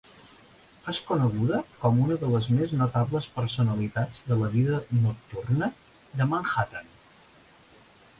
[0.91, 5.69] És coneguda com una de les més notables personalitats de la vida nocturna
[6.23, 6.89] de Manhattan.